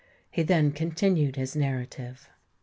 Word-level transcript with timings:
He 0.31 0.41
then 0.41 0.71
continued 0.71 1.35
his 1.35 1.55
narrative. 1.55 2.27